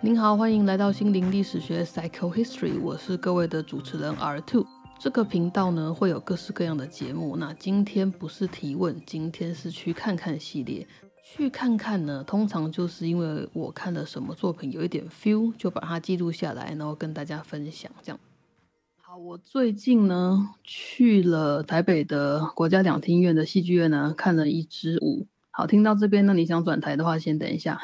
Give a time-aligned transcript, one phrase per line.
[0.00, 4.64] 您好，欢迎来到心灵历史学 Psycho History，我是各位的主持人 R Two。
[4.96, 10.86] 这个频道呢会有各式各样的节目，那今天不是提问，今天是去看看系列。
[11.24, 17.90] 去看看呢，通常就是因为我看了什么作品有一点 feel，就把它记录下来，然后跟大家分享。
[18.00, 18.20] 这样，
[19.02, 25.26] 好，我最近呢去了台北的国家两厅院的戏剧院呢，看了一支舞。
[25.50, 27.82] 好，听到这边呢，你想转台的话，先等一下，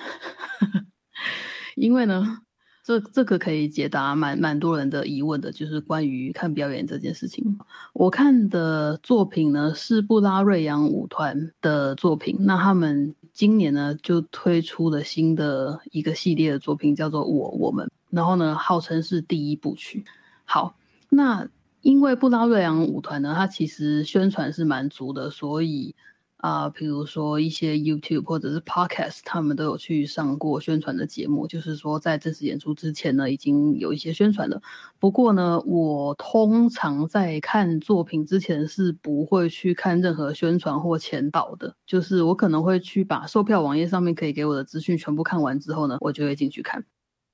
[1.76, 2.38] 因为呢，
[2.84, 7.58] 这这个可以解答蛮蛮多人的疑问的，就是关于看表演这件事情。
[7.92, 13.14] 我看的作品呢是布拉瑞扬舞团的作品，那他们。
[13.34, 20.04] 今年呢，就推出了新的一个系列的作品，叫做《我我们》，然后呢，号称是第一部曲。
[20.44, 20.76] 好，
[21.08, 21.48] 那
[21.80, 25.96] 因为布拉瑞扬舞团呢，它其实宣传是蛮足的，所以。
[26.44, 34.60] 啊，比如说一些 YouTube 或者是 Podcast，他们都有去上过宣传的节目，就是说在正式演出之前呢，已经有一些宣传了。
[34.98, 46.84] 不过呢，我通常在看作品之前是不会去看任何宣传或前导的，就是我可能会去把售票网页上面可以给我的资讯全部看完之后呢，我就会进去看。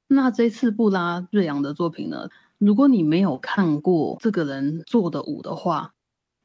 [0.07, 5.95] 那这次布拉瑞扬的作品呢，如果你没有看过这个人做的舞的话，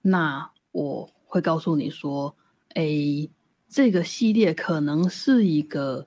[0.01, 2.35] 那我会告诉你说。
[2.75, 3.29] 诶
[3.67, 6.05] 这个系列可能是一个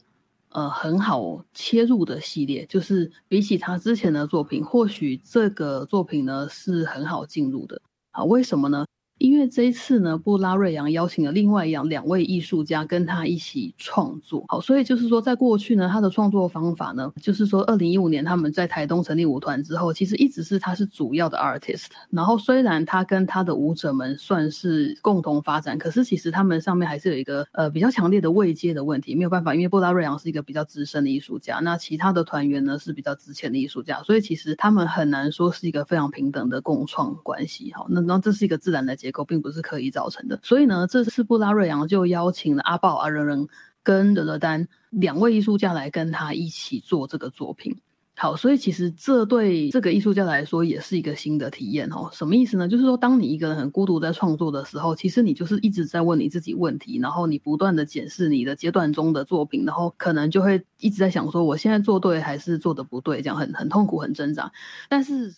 [0.50, 7.80] 呃很好切入的系列，就是比起他之前的作品，或许这个作品呢是很好进入的
[8.12, 8.24] 啊？
[8.24, 8.86] 为什么呢？
[9.18, 14.44] 因为这一次呢，布拉瑞扬邀请了另外一样两位艺术家跟他一起创作。
[14.48, 21.86] 好，所以就是说，在过去呢，他的创作方法呢，就是说，二零一五年他们在台东成立舞团之后，其实一直是他是主要的 artist。
[22.10, 29.16] 然后虽然他跟他的舞者们算是共同发展，可是其实他们上面还是有一个呃比较强烈的位阶的问题。
[29.16, 37.72] 没有办法，因为布拉瑞扬是一个比较资深的艺术家，那其他的团员呢是比较之前的艺术家，所以其实他们很难说是一个非常平等的共创关系。
[37.74, 39.07] 好，那那这是一个自然的结。
[39.08, 43.48] 结构并不是刻意造成的，所以呢，这次布拉瑞扬就邀请了阿豹、阿仁仁
[43.82, 47.74] 跟德勒丹两位艺术家来跟他一起做这个作品。
[48.14, 52.10] 好，所以其实这对这个艺术家来说也是一个新的体验哦。
[52.12, 52.68] 什么意思呢？
[52.68, 64.52] 就是说，当你一个人很孤独在创作的时候，其实你就是一直在问你自己问题，然后你不断的检视你的阶段中的作品，然后可能就会一直在想说，我现在做对还是做的不对，这样很很痛苦、很挣扎。
[64.88, 65.32] 但是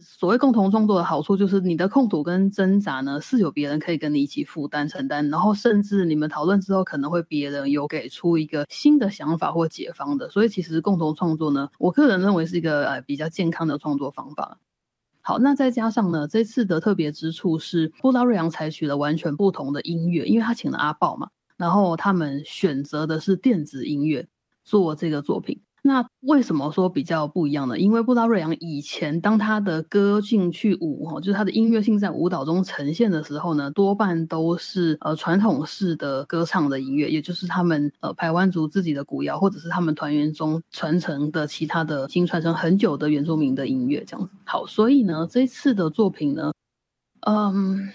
[0.00, 10.28] 所谓共同创作的好处，就是你的痛苦跟挣扎呢，是有别人可以跟你一起负担承担，然后甚至你们讨论之后，可能会别人有给出一个新的想法或解方的。
[10.28, 14.58] 所以其实共同创作呢，我个人认为是一个呃比较健康的创作方法。
[15.20, 24.26] 好，那再加上呢，这次的特别之处是布拉瑞扬采取了完全不同的音乐，因为他请了阿豹嘛，然后他们选择的是电子音乐
[24.64, 25.60] 做这个作品。
[25.86, 27.78] 那为什么说比较不一样呢？
[27.78, 44.32] 因为布拉瑞扬以前当他的歌进去舞哈，就是他的音乐性在舞蹈中呈现的时候呢，多半都是呃传统式的歌唱的音乐，也就是他们呃排湾族自己的古谣，或者是他们团员中传承的其他的已经传承很久的原住民的音乐这样子。
[44.46, 46.54] 好，所以呢，这次的作品呢，
[47.26, 47.90] 嗯。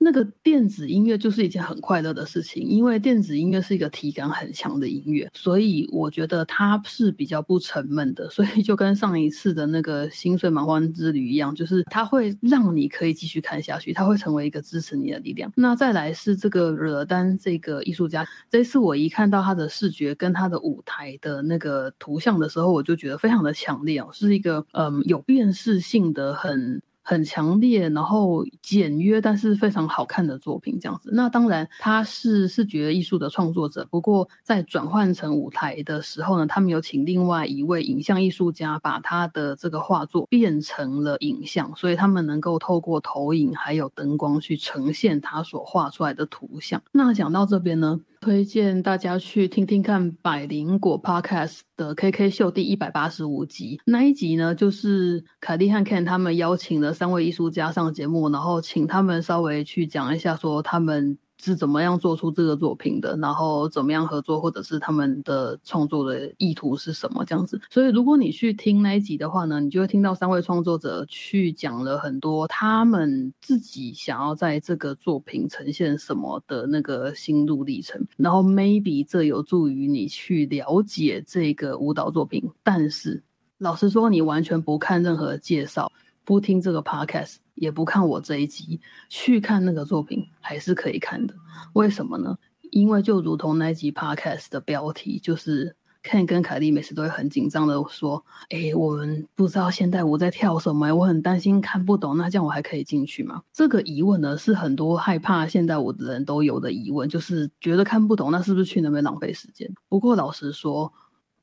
[0.00, 8.30] 那个电子音乐就是一件很快乐的事情，因为电子音乐是一个体感很强的音乐，所以我觉得它是比较不沉闷的。
[8.30, 15.52] 所以就跟上一次的那个心碎蛮荒之旅一样，就是它会让你可以继续看下去，它会成为一个支持你的力量。
[15.56, 26.80] 那再来是这个惹丹这个艺术家，这次我一看到他的视觉跟他的舞台的那个图像的时候，我就觉得非常的强烈哦，是一个嗯有辨识性的很。
[27.08, 31.08] 很强烈，然后简约，但是非常好看的作品，这样子。
[31.14, 33.88] 那当然，他是视觉艺术的创作者。
[33.90, 46.82] 不过，在转换成舞台的时候呢，他们有请另外一位影像艺术家，把他的这个画作变成了影像，所以他们能够透过投影还有灯光去呈现他所画出来的图像。
[46.92, 47.98] 那讲到这边呢？
[48.20, 61.18] 推荐大家去听听看百灵果 Podcast 的 KK 秀第一百八十五集那一集呢，就是凯蒂和 Ken 他们邀请了三位艺术家上节目，然后请他们稍微去讲一下说他们。
[61.42, 63.16] 是怎么样做出这个作品的？
[63.16, 67.24] 然后怎么样合作，或者是他们的创作的意图是什么？
[67.24, 67.60] 这样子。
[67.70, 78.04] 所以如果你去听那一集的话呢，你就会听到三位创作者去讲了很多他们自己想要在这个作品呈现什么的那个心路历程。
[78.16, 82.42] 然后 maybe 这有助于你去了解这个舞蹈作品。
[82.62, 83.22] 但是
[83.58, 85.90] 老实说，你完全不看任何介绍。
[86.28, 88.78] 不听这个 podcast，也不看我这一集，
[89.08, 91.34] 去看那个作品还是可以看的。
[91.72, 92.36] 为什么呢？
[92.70, 98.22] 因为就如同那集 podcast 的标题，就是 Ken 跟凯莉每次都会很紧张的说
[98.52, 109.66] ：“哎，我们不知道现代舞在跳什么，我很担心看不懂，那这样我还可以进去吗？”这个疑问呢，是很多害怕现代舞的人都有的疑问，就是觉得看不懂，那是不是去那边浪费时间？
[109.88, 110.92] 不过老实说，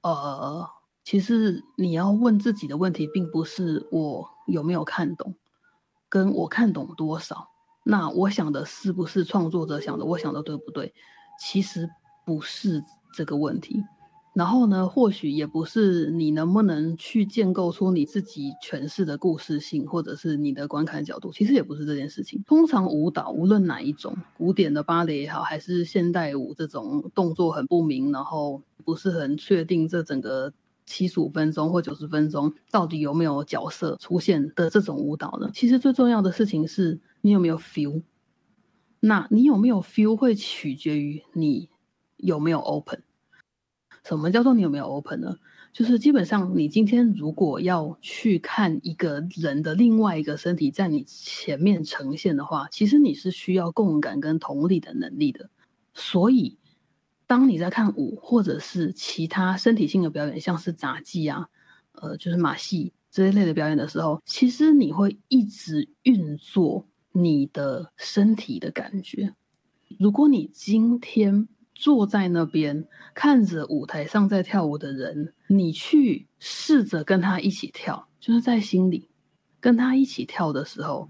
[0.03, 0.69] 呃，
[1.03, 5.35] 其实你要问自己的问题，并不是我有没有看懂，
[6.09, 7.49] 跟我看懂多少，
[7.83, 10.93] 那我想的是不是创作者想的，我想的对不对？
[11.39, 11.89] 其实
[12.25, 12.83] 不是
[13.13, 13.83] 这个问题。
[14.33, 22.43] 然后呢，或许也不是你能不能去建构出你自己诠释的故事性，或者是你的观看角度，其实也不是这件事情。
[22.45, 30.51] 通常舞蹈无论哪一种，古典的芭蕾也好，还是现代舞这种动作很不明，然后不是很确定这整个
[30.85, 35.49] 七十五分钟或九十分钟到底有没有角色出现的这种舞蹈呢？
[35.53, 38.01] 其实最重要的事情是你有没有 feel。
[38.99, 41.69] 那你有没有 feel 会取决于你
[42.17, 43.03] 有没有 open。
[44.03, 45.35] 什么叫做你有没有 open 呢？
[45.73, 55.49] 就是基本上你今天如果要去看一个人的另外一个身体在你前面呈现的话，其实你是需要共感跟同理的能力的。
[55.93, 56.57] 所以，
[57.27, 61.47] 当你在看舞或者是其他身体性的表演，像是杂技啊，
[61.93, 69.33] 呃，就是马戏这一类的表演的时候，其实你会一直运作你的身体的感觉。
[69.99, 79.09] 如果你今天，坐在那边看着舞台上在跳舞的人，你去试着跟他一起跳，就是在心里
[79.59, 81.09] 跟他一起跳的时候，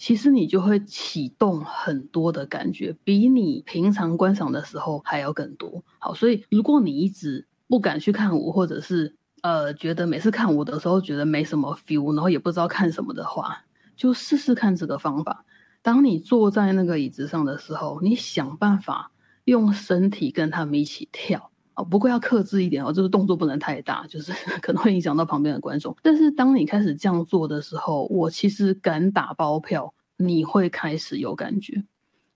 [0.00, 5.84] 其实你就会启动很多的感觉，比你平常观赏的时候还要更多。
[5.98, 15.44] 好，所以如果你一直不敢去看舞，或者是呃觉得每次看舞的时候觉得没什么 feel，然后也不知道看什么的话，就试试看这个方法。
[15.82, 19.12] 当你坐在那个椅子上的时候，你想办法。
[19.44, 25.96] 用身体跟他们一起跳哦，不过要克制一点哦，就是动作不能太大，就是 可能会影响到旁边的观众。
[26.02, 31.84] 但是当你开始这样做的时候，我其实敢打包票，你会开始有感觉。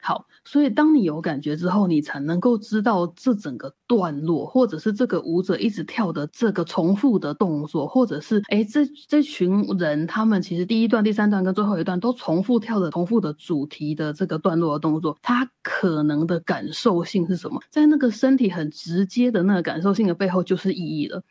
[0.07, 17.59] 好，所以当你有感觉之后，你才能够知道这整个段落，或者是这个舞者一直跳的这个重复的动作，或者是哎，这这群人他们其实第一段、第三段跟最后一段都重复跳的重复的主题的这个段落的动作，它可能的感受性是什么？
[17.71, 21.23] 在那个身体很直接的那个感受性的背后，就是意义了。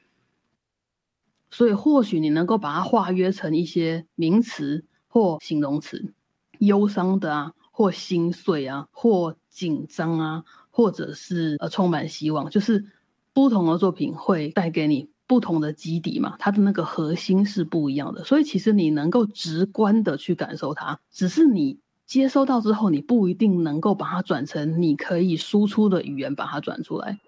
[1.51, 6.11] 所以或许你能够把它化约成一些名词或形容词，
[6.57, 7.53] 忧伤的啊。
[7.75, 12.85] 或心碎啊，或紧张啊，或者是呃充满希望，就是
[13.33, 27.19] 不同的作品会带给你不同的基底嘛，它的那个核心是不一样的，所以其实你能够直观的去感受它，只是你接收到之后，你不一定能够把它转成你可以输出的语言，把它转出来。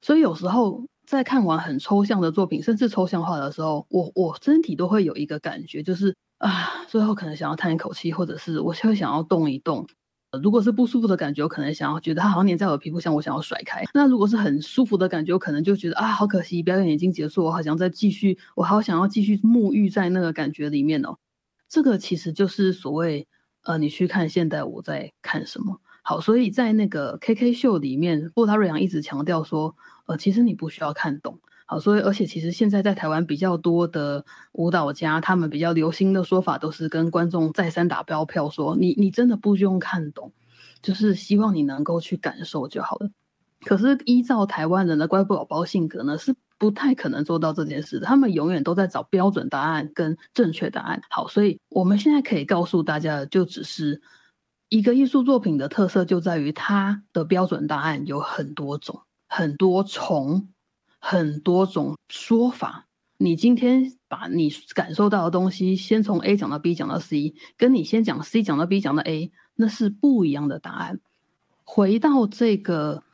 [0.00, 0.89] 所以有时候。
[1.10, 9.84] 在看完很抽象的作品，甚至抽象化的时候，我我身体都会有一个感觉，就是啊，最后可能想要叹一口气，或者是我会想要动一动。
[10.40, 13.82] 如果是不舒服的感觉，我可能想要觉得它好像粘在我的皮肤上，我想要甩开。
[13.92, 21.16] 那如果是很舒服的感觉，我可能就觉得啊，好可惜，表演已经结束，我好想再继续，我好想要继续沐浴在那个感觉里面哦。
[21.68, 23.26] 这个其实就是所谓
[23.64, 25.80] 呃，你去看现代舞在看什么。
[26.02, 29.74] 好，所以在那个 KK 秀里面，布达瑞扬一直强调说。
[30.06, 40.32] 呃，其实你不需要看懂，好，所以而且其实现在在台湾比较多的舞蹈家，他们比较流行的说法都是跟观众再三打标票说，你你真的不用看懂，
[40.82, 43.08] 就是希望你能够去感受就好了。
[43.64, 51.00] 可是依照台湾人的乖宝宝性格呢，是不太可能做到这件事的，他们永远都在找标准答案跟正确答案。
[51.08, 54.02] 好，所以我们现在可以告诉大家的，就只是
[54.70, 59.02] 一个艺术作品的特色就在于它的标准答案有很多种。
[59.32, 60.48] 很多重，
[60.98, 62.88] 很多种说法。
[63.16, 70.98] 你今天把你感受到的东西，先从 A 讲到 B，讲到 C，跟你先讲 C 讲到 B，讲到 A，那是不一样的答案。
[71.62, 73.04] 回到这个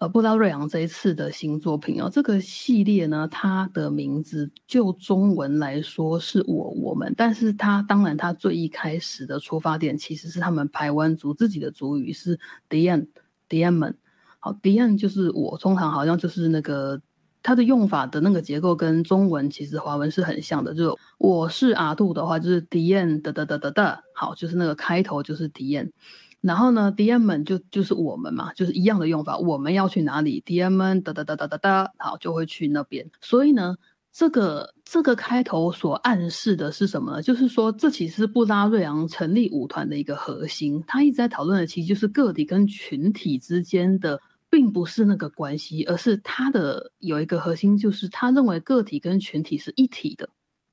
[0.00, 12.40] 呃，布道瑞昂这一次的新作品哦，这个系列呢，它的名字就中文来说是我我们，但是它当然它最一开始的出发点其实是他们台湾族自己的族语是
[12.70, 13.96] Dian，Dianmen。
[14.38, 16.98] 好，d n 就是我，通常好像就是那个
[17.42, 25.92] 它的用法的那个结构跟中文其实华文是很像的，就我是阿杜的话就是 d n 的的的的的，好，就是那个开头就是 d n
[26.40, 33.76] 然后呢 d n 们就就是我们嘛，就是一样的用法，我们要去哪里 d n 们的的的的的的，好就会去那边，所以呢
[34.12, 37.22] 这个这个开头所暗示的是什么呢？
[37.22, 40.82] 就是说，这其实是布拉瑞昂成立舞团的一个核心。
[40.86, 44.20] 他一直在讨论的，其实就是个体跟群体之间的，
[44.50, 50.28] 并不是那个关系，而是他的有一个核心，就是他认为个体跟群体是一体的。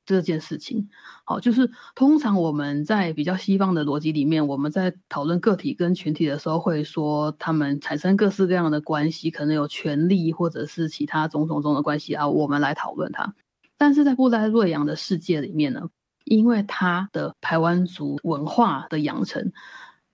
[0.06, 0.88] 这件事情，
[1.26, 13.36] 好，就是通常我们在比较西方的逻辑里面，我们在讨论个体跟群体的时候，会说他们产生各式各样的关系，可能有权利或者是其他种种中的关系啊，我们来讨论它。
[13.78, 15.90] 但是在布拉瑞扬的世界里面呢，
[16.24, 19.52] 因为他的台湾族文化的养成，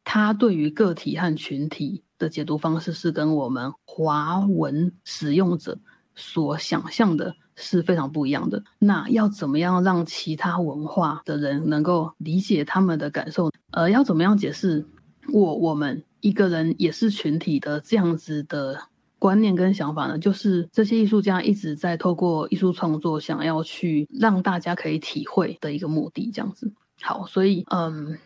[0.03, 5.77] 他对于个体和群体的解读方式是跟我们华文使用者
[6.15, 7.35] 所想象的。
[7.55, 8.63] 是非常不一样的。
[8.79, 13.51] 那要怎么样让其他文化的人能够理解他们的感受？
[13.69, 14.83] 呃，要怎么样解释
[15.31, 18.81] 我我们一个人也是群体的这样子的
[19.19, 20.17] 观念跟想法呢？
[20.17, 26.73] 就是这些艺术家一直在透过艺术创作，想要去让大家可以体会的一个目的，这样子。
[27.03, 28.17] 好，所以嗯，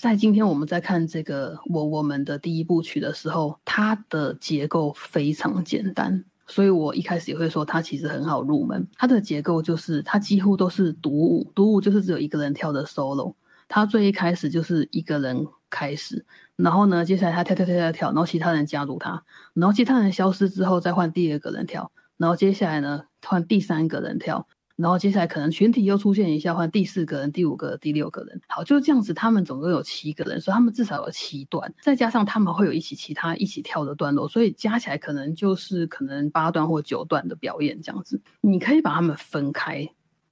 [0.00, 6.24] 在今天我们在看这个我我们的第一部曲的时候，它的结构非常简单。
[6.46, 8.88] 所以我一开始也会说，它其实很好入门。
[8.96, 13.34] 它的结构就是，它几乎都是独舞，独舞就是只有一个人跳的 solo。
[13.68, 16.24] 它最一开始就是一个人开始，
[16.56, 24.48] 然后呢，接下来他跳跳跳跳跳，然后其他人加入他，然后其他人消失之后再换第二个人跳，然后接下来呢换第三个人跳。
[24.80, 29.12] 然后接下来可能群体又出现一下，换第四个人、第五个、第六个人，好，就是这样子。
[29.12, 38.20] 他们总共有七个人，所以他们至少有七段，再加上他们会有一起其他一起跳的段落，所以加起来可能就是可能八段或九段的表演这样子。
[38.40, 39.86] 你可以把他们分开，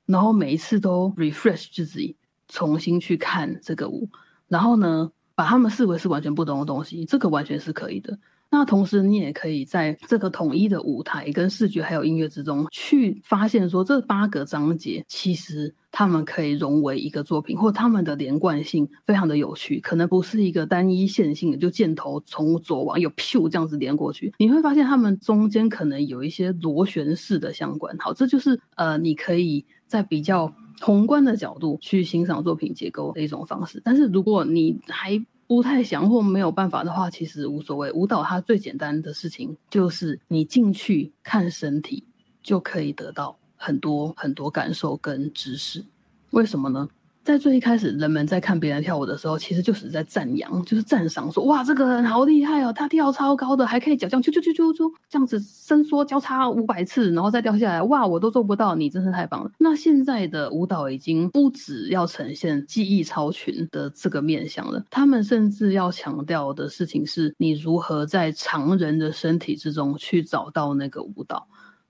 [0.07, 2.17] 然后每一次都 refresh 自己，
[2.49, 4.09] 重新去看这个舞，
[4.49, 8.19] 然后呢，把他们视为是完全不同的东西，这个完全是可以的。
[8.51, 24.33] 那同时，你也可以在这个统一的舞台、跟视觉还有音乐之中，去发现说这八个章节其实他们可以融为一个作品，或他们的连贯性非常的有趣，可能不是一个单一线性的，就箭头从左往右咻这样子连过去。
[24.39, 27.95] 你会发现他们中间可能有一些螺旋式的相关。
[27.99, 30.51] 好，这就是呃，你可以在比较
[30.81, 33.79] 宏观的角度去欣赏作品结构的一种方式。
[33.85, 37.91] 但是如果你还不太想或没有办法的话，其实无所谓。
[37.93, 42.05] 舞蹈它最简单的事情就是你进去看身体，
[42.43, 45.85] 就可以得到很多很多感受跟知识。
[46.31, 46.89] 为什么呢？
[47.29, 59.51] 在最一开始，人们在看别人跳舞的时候，其实就是在赞扬，就是赞赏，说哇，这个人好厉害哦，他跳超高的，还可以脚这样啾啾啾啾啾这样子伸缩交叉五百次，然后再掉下来，哇，我都做不到，你真是太棒了。
[59.59, 71.47] 那现在的舞蹈已经不止要呈现技艺超群的这个面相了，他们甚至要强调的事情是，你如何在常人的身体之中去找到那个舞蹈。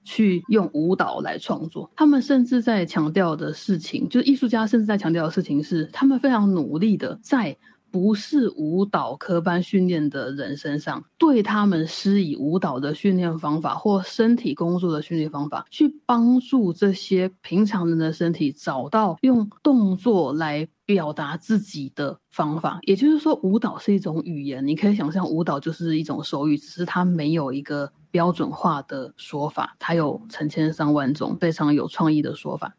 [0.08, 7.54] 去用舞蹈来创作，他们甚至在强调的事情，就是艺术家甚至在强调的事情是，他们非常努力的在
[7.90, 22.78] 不是舞蹈科班训练的人身上，对他们施以舞蹈的训练方法或身体工作的训练方法，去帮助这些平常人的身体找到用动作来表达自己的方法。
[22.82, 27.92] 也就是说，舞蹈是一种语言，你可以想象舞蹈就是一种手语，只是它没有一个。
[28.10, 32.76] 标准化的说法，它有成千上万种非常有创意的说法，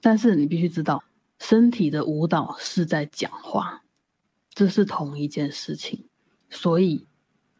[0.00, 1.02] 但是你必须知道，
[1.38, 3.82] 身体的舞蹈是在讲话，
[4.54, 6.06] 这是同一件事情，
[6.48, 7.06] 所以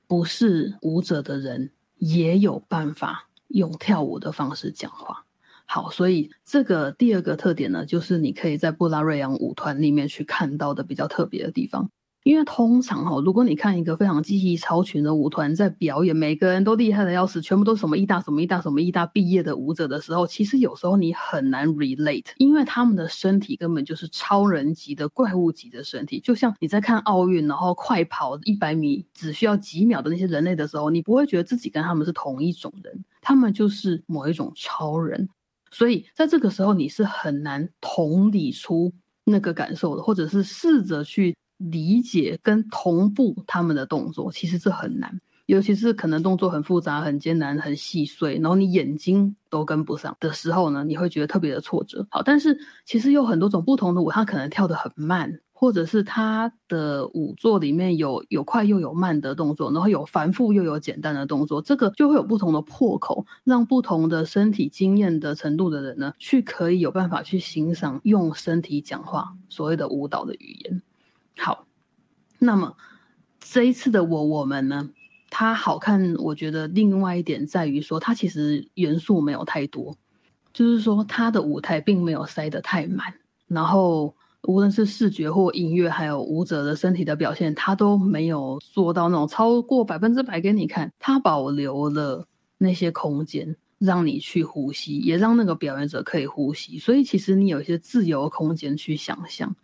[0.06, 5.26] 不是舞者的人也有办法用跳舞的方式讲话。
[5.66, 11.90] 好，所以这个第二个特点呢，就是你可以在布拉瑞扬舞团里面去看到的比较特别的地方。
[12.22, 26.20] 因为通常哈，如果你看一个非常技艺超群的舞团在表演，每个人都厉害的要死，全部都是什么艺大什么艺大什么艺大毕业的舞者的时候，其实有时候你很难 relate，因为他们的身体根本就是超人级的怪物级的身体。
[26.20, 35.26] 就像你在看奥运，然后快跑一百米只需要几秒的那些人类的时候，你不会觉得自己跟他们是同一种人，他们就是某一种超人。
[35.70, 38.92] 所以在这个时候，你是很难同理出
[39.24, 41.34] 那个感受的，或者是试着去。
[41.60, 52.06] 理解跟同步他们的动作，其实这很难，尤其是可能动作很复杂、很艰难、很细碎，然后你眼睛都跟不上的时候呢，你会觉得特别的挫折。
[52.10, 70.82] 好，但是其实有很多种不同的舞，它可能跳得很慢，或者是它的舞作里面有有快又有慢的动作，然后有繁复又有简单的动作，这个就会有不同的破口，让不同的身体经验的程度的人呢，去可以有办法去欣赏用身体讲话所谓的舞蹈的语言。
[71.40, 71.66] 好，
[72.38, 72.76] 那么
[73.40, 74.90] 这一次的我我们呢，
[75.30, 79.96] 它好看，我觉得另外一点在于说，它其实元素没有太多，
[80.52, 83.14] 就是说他的舞台并没有塞得太满，
[83.48, 92.26] 然后无论是视觉或音乐，还有舞者的身体的表现，他都没有做到那种超过百分之百给你看，他保留了
[92.58, 93.56] 那些空间。
[93.80, 99.56] 让你去呼吸，也让那个表演者可以呼吸，所以其实你有一些自由空间去想象。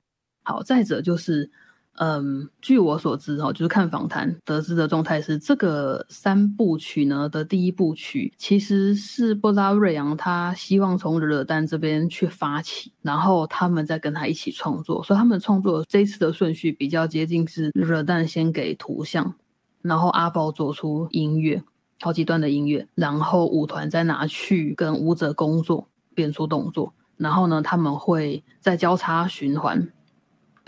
[0.42, 1.50] 好，再者就是，
[1.98, 19.34] 嗯，据我所知哦，就是看访谈得知的状态是，这个三部曲呢的第一部曲其实是布拉瑞扬他希望从惹丹这边去发起，然后他们再跟他一起创作，所以他们创作这一次的顺序比较接近是惹丹先给图像，
[19.82, 21.62] 然后阿豹做出音乐。
[22.02, 29.88] 好几段的音乐，然后舞团再拿去跟舞者工作，变出动作，然后呢，他们会再交叉循环。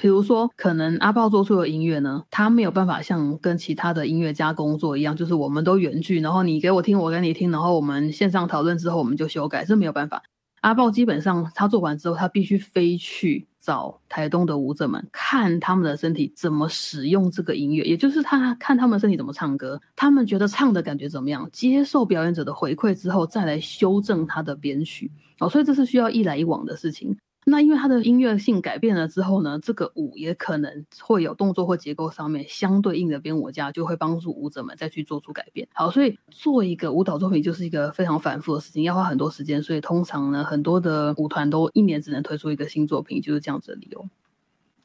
[0.01, 10.23] 比如说，可能阿豹做出的音乐呢，他没有办法像跟其他的音乐家工作一样，就是我们都原剧，然后你给我听，我给你听，然后我们线上讨论之后，我们就修改，这没有办法。
[10.61, 13.47] 阿豹基本上他做完之后，他必须飞去。
[13.61, 27.15] 找台东的舞者们看他们的身体怎么使用这个音乐，也就是他看他们身体怎么唱歌，他们觉得唱的感觉怎么样，接受表演者的回馈之后，再来修正他的编曲哦，所以这是需要一来一往的事情。
[27.51, 35.67] 那因为它的音乐性改变了之后呢，这个舞也可能会有动作或结构上面相对应的编舞家就会帮助舞者们再去做出改变。
[35.73, 39.63] 好，所以做一个舞蹈作品就是一个非常反复的事情，要花很多时间。
[39.63, 44.07] 所以通常呢，很多的舞团都一年只能推出一个新作品，就是这样子的理由。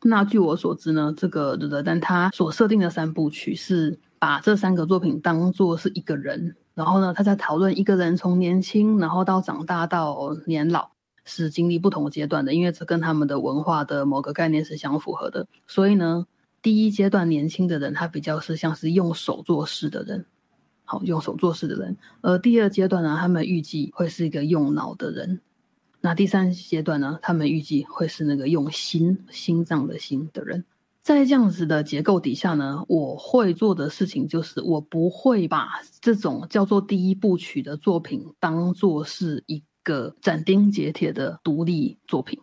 [0.04, 10.93] 那据我所知呢，这个的但他所设定的三部曲是把这三个作品当做是一个人，然后呢，他在讨论一个人从年轻然后到长大到年老。
[11.26, 15.48] 是经历不同阶段的，因为这跟他们的文化的某个概念是相符合的。
[15.68, 16.26] 所以呢，
[16.62, 20.26] 第一阶段年轻的人，他比较是像是用手做事的人，
[20.86, 25.40] 好用手做事的人；而第二阶段呢，他们预计会是一个用脑的人；
[26.02, 30.66] 那第三阶段呢，他们预计会是那个用心、心脏的心的人。
[31.02, 39.62] 在这样子的结构底下呢，我会做的事情就是，我不会把这种叫做第一部曲的作品当做是一。
[39.84, 42.40] 个斩钉截铁的独立作品，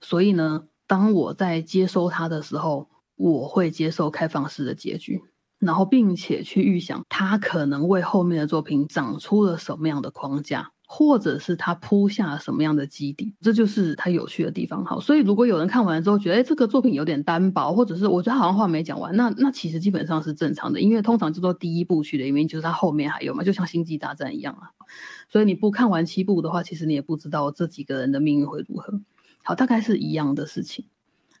[0.00, 5.22] 所以呢，当我在接收它的时候，我会接受开放式的结局，
[5.58, 10.72] 然后并且去预想它可能为后面的作品长出了什么样的框架。
[10.90, 14.82] 或者是他铺下什么样的基底，这就是他有趣的地方。
[14.86, 24.70] 好，所以如果有人看完之后觉得，哎，这个作品有点单薄，或者是我觉得好像话没讲完，那那其实基本上是正常的，因为通常就做第一部曲的原因就是它后面还有嘛，就像星际大战一样啊。
[25.28, 28.98] 所以你不看完七部的话，其实你也不知道这几个人的命运会如何。
[29.44, 30.86] 好，大概是一样的事情。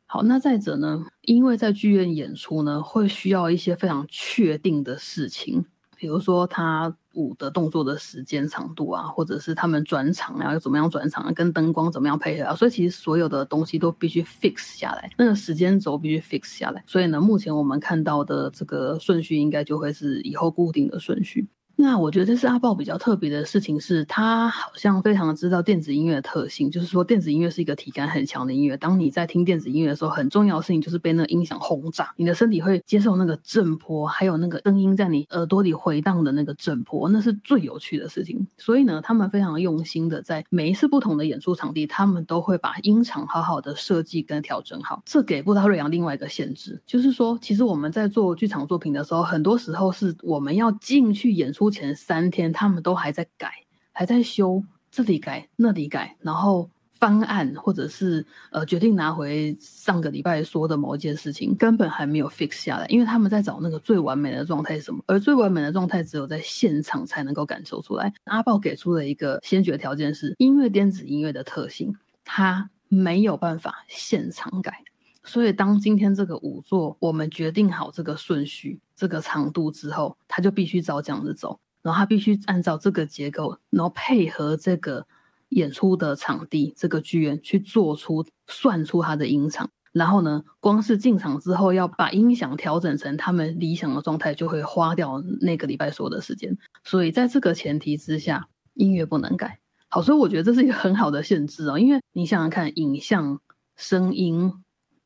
[0.04, 5.64] 好，那再者呢，因为在剧院演出呢，会需要一些非常确定的事情。
[5.98, 16.84] 比如说他舞的动作的时间长度啊，或者是他们转场啊，要怎么样转场啊，跟灯光怎么样配合啊，所以其实所有的东西都必须 fix 下来，那个时间轴必须 fix 下来。
[16.86, 21.48] 所以呢，目前我们看到的这个顺序应该就会是以后固定的顺序。
[21.80, 28.76] 那我觉得这是阿豹比较特别的事情，是他好像非常知道电子音乐的特性，就是说电子音乐是一个体感很强的音乐。
[28.76, 38.44] 当你在听电子音乐的时候，很重要的事情就是被那个音响轰炸，你的身体会接受那个震波，还有那个声音在你耳朵里回荡的那个震波，那是最有趣的事情。
[38.56, 45.00] 所以呢，他们非常用心的在每一次不同的演出场地，他们都会把音场好好的设计跟调整好。
[45.06, 51.67] 这给布达瑞扬另外一个限制，就是说，其实我们在做剧场作品的时候，很多时候是我们要进去演出。
[51.70, 53.52] 前三天，他们都还在改，
[53.92, 68.12] 还在修，这里改那里改，然后方案或者是呃决定拿回上个礼拜说的某一件事情，根本还没有 fix 下来，因为他们在找那个最完美的状态是什么，而最完美的状态只有在现场才能够感受出来。
[68.24, 74.82] 阿豹给出的一个先决条件是，音乐电子音乐的特性，它没有办法现场改。
[75.28, 85.06] 所以，当今天这个五座我们决定好这个顺序、这个长度之后，他就必须照这样子走，然后他必须按照这个结构，然后配合这个
[85.50, 89.68] 演出的场地、这个剧院去做出、算出他的音场。
[89.92, 96.56] 然后呢，光是进场之后要把音响调整成他们理想的状态，就会花掉那个礼拜所有的时间。
[96.84, 99.58] 所以，在这个前提之下，音乐不能改。
[99.88, 103.38] 好，所以我觉得这是一个很好的限制哦，因为你想想看，影像、
[103.76, 104.52] 声音。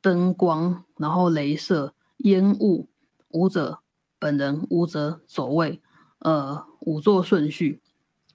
[0.03, 2.89] 灯光，然后镭射、烟雾、
[3.31, 3.79] 舞者
[4.19, 5.81] 本人、舞者走位、
[6.19, 7.81] 呃，舞作顺序，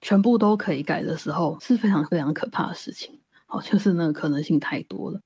[0.00, 3.20] 全部都可以改的时候，是非常非常可怕的事情。
[3.46, 5.20] 好，就是那个可能性太多了。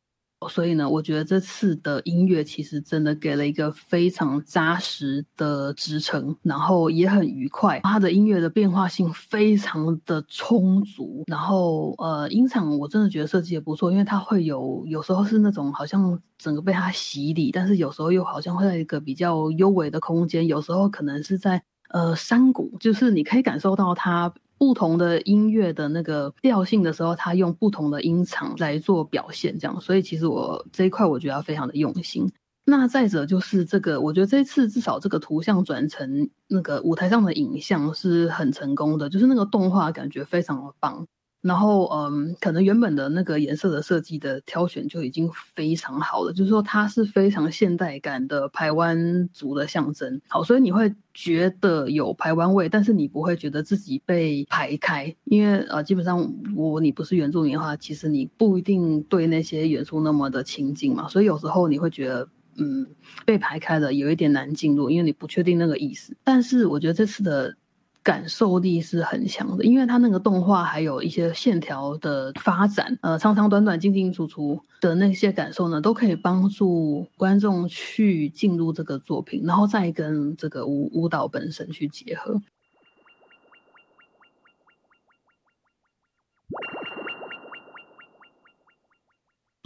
[0.49, 7.81] 所以呢，我觉得这次的音乐其实真的给了一个非常扎实的支撑，然后也很愉快。
[7.83, 24.33] 它的音乐的变化性非常的充足，然后呃，音场我真的觉得设计也不错，因为它会有有时候是那种好像整个被它洗礼，但是有时候又好像会在一个比较幽微的空间，有时候可能是在呃山谷，就是你可以感受到它。
[24.63, 32.31] 不同的音乐的那个调性的时候，他用不同的音场来做表现，这样，所以其实我这一块我觉得非常的用心。
[32.65, 41.05] 那再者就是这个，我觉得这次至少这个图像转成那个舞台上的影像是很成功的，就是那个动画感觉非常的棒。
[41.43, 50.21] 然后，嗯，可能原本的那个颜色的设计的挑选就已经非常好了，就是说它是非常现代感的台湾族的象征。
[50.29, 62.29] 好，所以你会觉得有台湾味，但是你不会觉得自己被排开，因为呃，基本上如果你不是原住民的话，其实你不一定对那些元素那么的亲近嘛，所以有时候你会觉得，
[62.59, 62.87] 嗯，
[63.27, 66.17] 被排开了有一点难进入，因为你不确定那个意思。
[66.23, 67.57] 但是我觉得这次的。
[68.03, 82.41] 感受力是很强的，因为它那个动画还有一些线条的发展，呃，长长短短、进进出出的那些感受呢，都可以帮助观众去进入这个作品，然后再跟这个舞舞蹈本身去结合。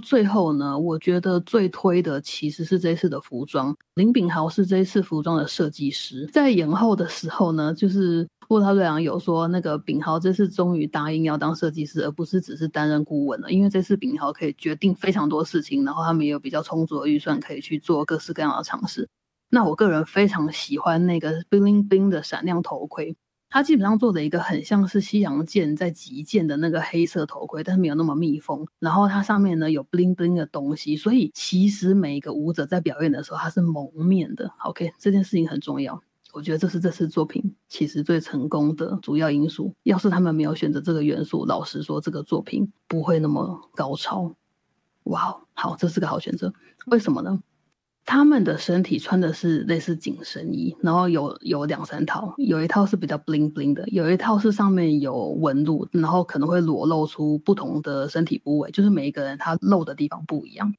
[0.06, 3.76] 最后呢，我觉得最推的其实是这次的服装。
[3.96, 13.50] 林炳豪是这一次服装的设计师，在演后的时候呢，就是布拉瑞昂有说，那个炳豪这次终于答应要当设计师，而不是只是担任顾问了。
[13.50, 19.08] 因为这次炳豪可以决定非常多事情，然后他们也有比较充足的预算，可以去做各式各样的尝试。
[19.50, 23.16] 那我个人非常喜欢那个 bling bling 的闪亮头盔。
[23.48, 28.66] 它基本上做的一个很像是西洋剑在击剑的那个黑色头盔，但是没有那么密封。
[28.78, 34.52] 然后它上面呢有 bling bling 的东西，所以其实每一个舞者在表演的时候，他是蒙面的。
[34.64, 36.02] OK，这件事情很重要。
[36.32, 39.74] 我觉得这是这次作品其实最成功的主要因素。
[39.84, 44.34] 要是他们没有选择这个元素，老实说，这个作品不会那么高超。
[45.04, 46.52] 哇，好，这是个好选择。
[46.88, 47.40] 为什么呢？
[48.06, 60.72] 他们的身体穿的是类似紧身衣，然后有有两三套，有一套是比较 bling bling 的，有一套是上面有纹路，然后可能会裸露出不同的身体部位，就是每一个人他露的地方不一样。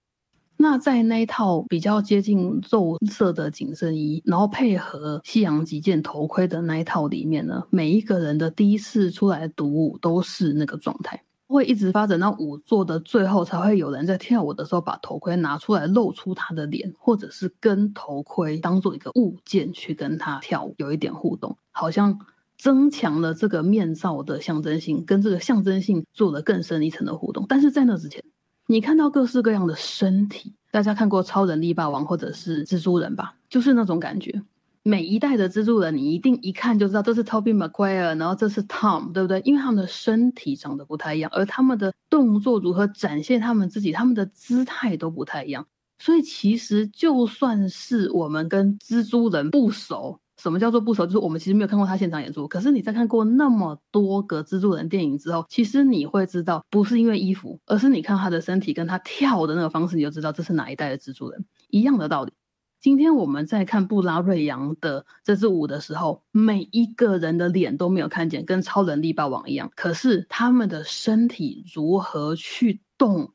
[0.60, 11.22] 那在那一套比较接近肉色的紧身衣，然后配合西洋极剑头盔的那一套里面呢，每一个人的第一次出来独舞都是那个状态。
[11.56, 22.20] 会一直发展到舞作的最后，才会有人在跳舞的时候把头盔拿出来，露出他的脸，或者是跟头盔当做一个物件去跟他跳舞，有一点互动，好像
[22.58, 27.46] 增强了这个面罩的象征性，跟这个象征性做了更深一层的互动。
[27.48, 28.22] 但是在那之前，
[28.66, 33.36] 你看到各式各样的身体，大家看过《超人力霸王》或者是蜘蛛人吧？
[33.48, 34.42] 就是那种感觉。
[34.88, 39.42] 每一代的蜘蛛人，你一定一看就知道这是 Toby Maguire，然后这是 Tom，对不对？
[39.42, 45.68] 因为他们的身体长得不太一样，而他们的动作如何展现他们自己，他们的姿态都不太一样。
[46.00, 51.06] 所以其实就算是我们跟蜘蛛人不熟，什么叫做不熟？
[51.06, 52.48] 就是我们其实没有看过他现场演出。
[52.48, 61.46] 可是你在看过那么多个蜘蛛人电影之后，其实你会知道，不是因为衣服，而是你看他的身体跟他跳的那个方式，你就知道这是哪一代的蜘蛛人。
[61.72, 62.32] 一样的道理。
[62.80, 69.72] 今天我们在看布拉瑞扬的这支舞的时候，每一个人的脸都没有看见，跟超能力霸王一样。
[69.76, 73.34] 可是他们的身体如何去动？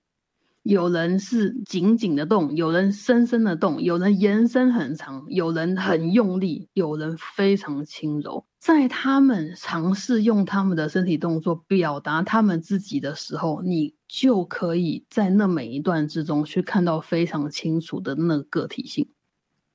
[0.63, 8.47] 有人是紧紧的动，有人深深的动，有人延伸很长，有人很用力，有人非常轻柔。
[8.61, 19.09] 在他们尝试用他们的身体动作表达他们自己的时候，你就可以在那每一段之中去看到非常清楚的那个体性。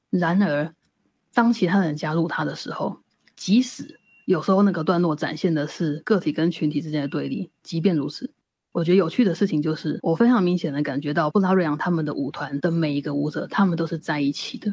[0.09, 0.73] 然而，
[1.33, 2.97] 当其他人加入他的时候，
[3.35, 8.31] 即使有时候那个段落展现的是个体跟群体之间的对立，即便如此，
[8.71, 14.71] 我觉得有趣的事情就是，我非常明显的感觉到布拉瑞扬他们的舞团的每一个舞者，他们都是在一起的。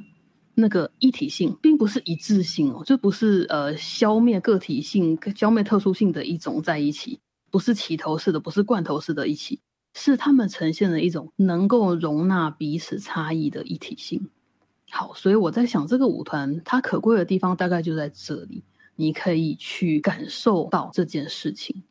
[0.56, 7.18] 那个一体性并不是一致性哦，就不是呃消灭个体性、消灭特殊性的一种在一起，
[7.50, 9.60] 不是齐头式的，不是罐头式的一起，
[9.94, 14.30] 是他们呈现了一种能够容纳彼此差异的一体性。
[14.90, 18.62] 好，所以我在想，这个舞团它可贵的地方大概就在这里，
[18.94, 21.82] 你可以去感受到这件事情。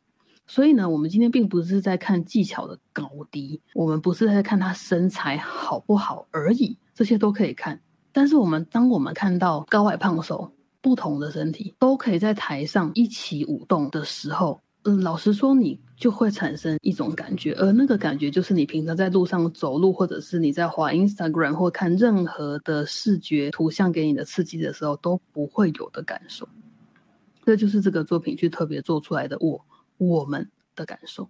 [0.46, 7.80] 所以呢，我们今天并不是在看技巧的高低，我们不是在看他身材好不好而已，这些都可以看。
[8.12, 26.46] 但是我们当我们看到高矮胖瘦不同的身体都可以在台上一起舞动的时候，嗯，老实说，你就会产生一种感觉，而那个感觉就是你平常在路上走路，或者是你在滑 Instagram 或看任何的视觉图像给你的刺激的时候都不会有的感受。
[27.46, 29.64] 这就是这个作品去特别做出来的我
[29.96, 31.28] 我们的感受。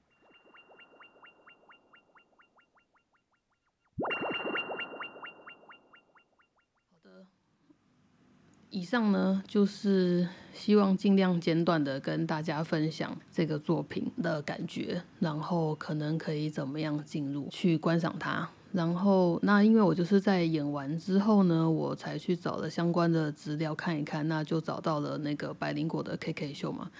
[8.74, 18.48] 以上呢，就是希望尽量简短的跟大家分享这个作品的感觉，然后可能可以怎么样进入去观赏它。
[18.72, 26.90] 然后那因为我就是在演完之后呢，我才去找了相关的资料看一看，那就找到了那个百灵果的 KK 秀嘛，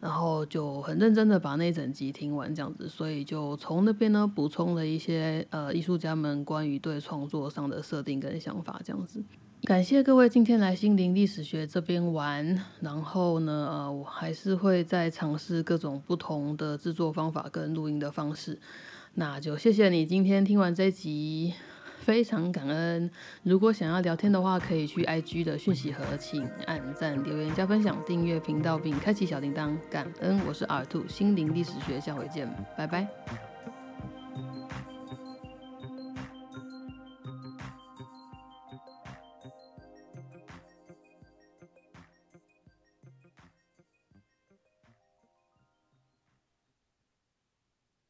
[0.00, 9.22] 然后就很认真的把那整集听完这样子，所以就从那边呢补充了一些呃艺术家们关于对创作上的设定跟想法这样子。
[9.66, 18.56] 感谢各位今天来心灵历史学这边玩，然后呢，呃，我还是会再尝试各种不同的制作方法跟录音的方式。
[19.14, 21.52] 那就谢谢你今天听完这集，
[21.98, 23.10] 非常感恩。
[23.42, 29.76] 如果想要聊天的话，可以去 IG 的讯息盒，请按赞、留言、加分享、订阅频道并开启小铃铛。
[29.90, 32.48] 感恩，我是 R Two 心灵历史学，下回见，
[32.78, 33.55] 拜拜。